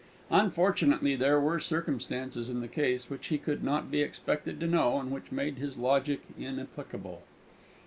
[0.31, 4.99] Unfortunately, there were circumstances in the case which he could not be expected to know,
[4.99, 7.21] and which made his logic inapplicable.